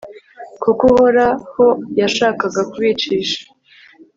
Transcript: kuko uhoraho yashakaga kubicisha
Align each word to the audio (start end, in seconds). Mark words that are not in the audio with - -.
kuko 0.61 0.81
uhoraho 0.91 1.65
yashakaga 1.99 2.61
kubicisha 2.71 3.41